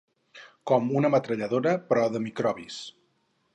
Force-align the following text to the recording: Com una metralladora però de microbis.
Com 0.71 0.87
una 1.01 1.11
metralladora 1.17 1.75
però 1.93 2.09
de 2.17 2.25
microbis. 2.27 2.83